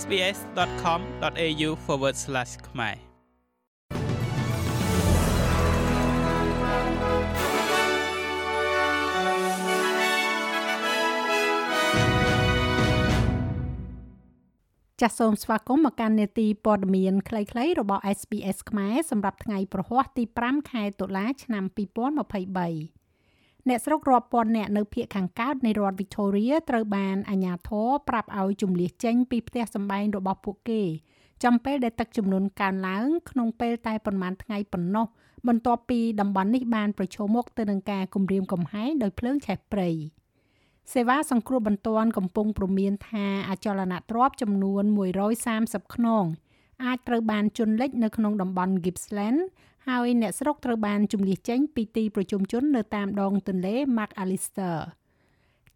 [0.00, 1.70] sbs.com.au/
[2.68, 2.96] ខ្មែរ
[15.02, 23.05] ចាសសូមស្វាគមន៍មកកាន់នេតិព័ត៌មានខ្លីៗរបស់ SBS ខ្មែរសម្រាប់ថ្ងៃប្រហ័សទី5ខែតុលាឆ្នាំ2023
[23.68, 30.82] អ្នកស្រុករាប់ពាន់នាក់នៅភូមិខាងកើតនៃរដ្ឋ Victoria ត្រូវបានអាជ្ញាធរប្រាប់ឲ្យជំលះចេញពីផ្ទះសម្បែងរបស់ពួកគេ
[31.44, 35.06] ចំពេលដែលទឹកជំនន់កើនឡើងក្នុងពេលតែប្រមាណថ្ងៃប៉ុណ្ណោះ
[35.48, 39.90] បន្ទាប់ពីតំបន់នេះបានប្រឈមមុខទៅនឹងការគំរាមកំហែងដោយភ្លើងឆេះព្រៃ។
[40.92, 44.84] សេវាសង្គ្រោះបន្ទាន់កំពុងព្រមានថាអចលនទ្រព្យចំនួន
[45.38, 46.24] 130ខ្នង
[46.84, 49.40] អាចត្រូវបានជន់លិចនៅក្នុងតំបន់ Gippsland
[49.88, 54.76] ហើយអ្នកស្រុកត្រូវបានជំនះចេញពីទីប្រជុំជននៅតាមដងទន្លេ McAllister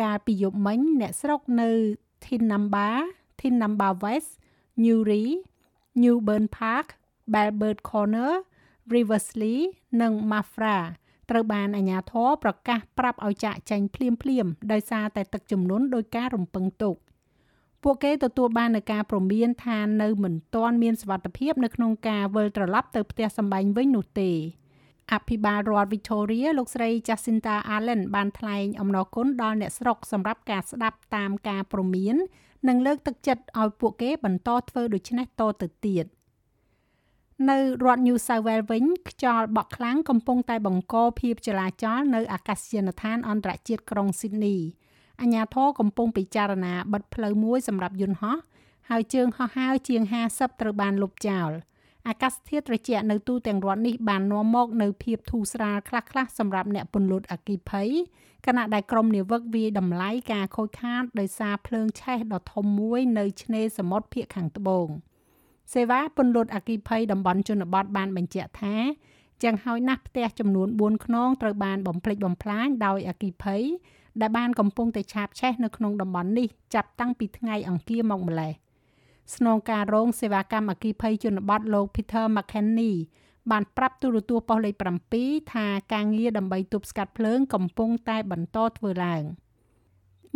[0.00, 1.70] កាលពីយប់មិញអ្នកស្រុកនៅ
[2.24, 2.88] Tinamba,
[3.38, 4.30] Tinamba West,
[4.82, 5.24] Newry,
[6.02, 6.86] Newburn Park,
[7.32, 8.32] Belbert Corner,
[8.94, 9.58] Riversley
[10.00, 10.78] និង Mafra
[11.30, 16.96] ត្រូវបានអាជ្ញាធរប្រកាសប្រាប់ឲ្យចាកចេញភ្លាមភ្លាមដោយសារតែទឹកជំនន់ដោយការរំពឹងទុក
[17.82, 24.30] ពួកគេទទួលបាននូវការព្រមានថានៅមិនទាន់មានសវត្ថភាពនៅក្នុងការវិលត្រឡប់ទៅផ្ទះសម្បែងវិញនោះទេ
[25.12, 32.16] អភិបាលរដ្ឋ Victoria លោកស្រី Jacinta Allen បានថ្លែងអំណរគុណដល់អ្នកស្រុកសម្រាប់ការស្ដាប់តាមការព្រមាន
[32.68, 36.06] និងលើកទឹកចិត្តឲ្យពួកគេបន្តធ្វើដូច្នេះតទៅទៀត។
[37.50, 44.58] នៅរដ្ឋ New South Wales វិញខ្យល់បក់ខ្លាំងកំពុងតែបង្កភាពចលាចលនៅអាកាសយានដ្ឋានអន្តរជាតិក្រុង Sydney
[45.20, 48.36] អាជ្ញាធរកំពុងពិចារណាបិទផ្លូវមួយសម្រាប់យន្តហោះ
[48.90, 50.02] ហើយជើងហោះហើរជាង
[50.32, 51.50] 50ត្រូវបានលុបចោល
[52.08, 57.88] អាកាសធាតុត្រជាក់នៅទូទាំងរដ្ឋនេះបាននាំមកនៅភាពធូរស្រាលខ្លះៗសម្រាប់អ្នកពន្លត់អគិភ័យ
[58.46, 64.88] ខណៈដែលក្រុមនាវិកវាយតម្លៃការខូចខាតដោយសារភ្លើងឆេះដ៏ធំមួយនៅឆ្នេរសមុទ្រភាគខាងត្បូង។
[65.74, 68.76] សេវាពន្លត់អគិភ័យតំបន់ជនបទបានបញ្ជាក់ថា
[69.44, 73.62] យ៉ាងហោចណាស់ផ្ទះចំនួន4ខ្នងត្រូវបានបំផ្លិចបំផ្លាញដោយអគិភ័យ
[74.20, 78.52] ដែលបានកំពុងតែឆាបឆេះនៅក្នុងតំបន់នេះចាប់តាំងពីថ្ងៃអង្គារមកម្លេះ
[79.36, 82.92] ស្នងការរងសេវាកម្មអគិភ័យជនបទលោក Peter McKenny
[83.50, 84.74] បានប្រាប់ទូរទស្សន៍ប៉ុស្តិ៍លេខ
[85.14, 89.24] 7ថាការងារដើម្បីទប់ស្កាត់ភ្លើងកំពុងតែបន្តធ្វើឡើង។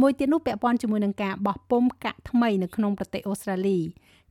[0.00, 3.78] មួយទៀតនោះពាក់ព័ន្ធជាមួយនឹងការបោះពុម្ពកាក់ថ្មីនៅក្នុងប្រទេសអូស្ត្រាលី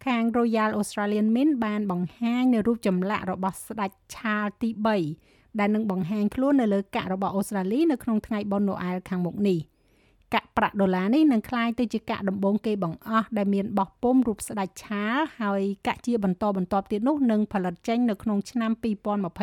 [0.06, 4.70] ខាង Royal Australian Mint បានបង្ហាញនៅរូបចម្លាក់របស់ស្ដេចឆាលទី
[5.16, 9.60] 3ដែលនឹងបង្ហាញខ្លួននៅលើកាក់របស់អូស្ត្រាលីនៅក្នុងថ្ងៃបុណ្យណូអែលខាងមុខនេះ
[10.34, 18.72] កាក់ប្រាក់ដុល្លារនេះនឹងក្លាយទៅជាកាក់ដំបូងគេបង្អស់ដែលមានបោះពុម្ពរូបស្ដេចឆាលហើយកាក់ជាបន្តបន្ទាប់ទៀតនោះនឹងផលិតចេញនៅក្នុងឆ្នាំ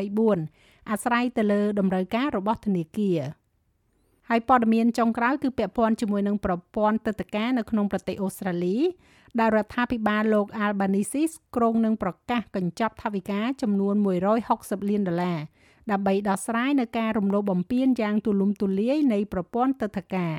[0.08, 3.18] 2024អាស្រ័យទៅលើតម្រូវការរបស់ធនាគារ
[4.29, 8.77] ហើយព័ត៌មានចុងក្រោយគឺពាក់ព័ន្ធជាមួយនឹងប្រព័ន្ធទឹកតការនៅក្នុងប្រទេសអូស្ត្រាលី
[9.39, 11.23] ដែលរដ្ឋាភិបាលលោក Albanese
[11.55, 13.95] ក្រុងនឹងប្រកាសកញ្ចប់ថវិកាចំនួន
[14.41, 15.39] 160លានដុល្លារ
[15.91, 20.35] ដើម្បីដោះស្រាយនៅការរំលោភបំពានយ៉ាងទូលំទូលាយនៃប្រព័ន្ធទឹកតការ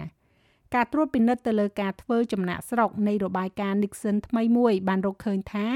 [0.75, 5.67] ការត្រួតពិនិត្យទៅលើការធ្វើចំណាក់ស្រុកនៃរបាយការណ៍ Nixon ថ្មីមួយ បានរកឃើញថា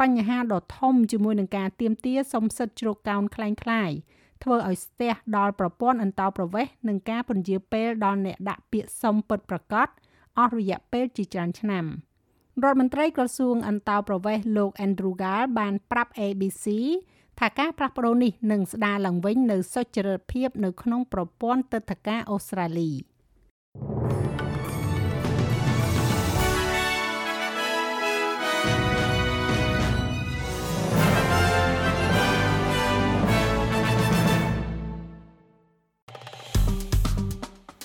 [0.00, 3.96] បញ្ហាដ៏ធំជាមួយនឹងការទៀមទាសំសិទ្ធជ្រកកោនคล้ายៗ
[4.43, 9.87] ធ្វើឲ្យស្ទះដល់ប្រព័ន្ធអន្តោប្រវេសន៍និងការពន្យាពេលដល់អ្នកដាក់ពាក្យសុំពិតប្រាកដ
[10.39, 11.85] អស់រយៈពេលជាច្រើនឆ្នាំ
[12.63, 16.65] រដ្ឋមន្ត្រីក្រសួងអន្តោប្រវេសន៍លោក Andrew Gall បានប្រាប់ ABC
[17.39, 22.91] ថាការផ្លាស់ប្តូរនេះនឹងស្ដារឡើងវិញនូវសុចរិតភាពនៅក្នុងប្រព័ន្ធទឹកធការអូស្ត្រាលី។